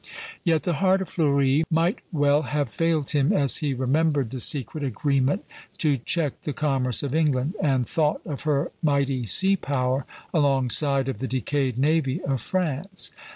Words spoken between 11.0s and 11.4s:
of the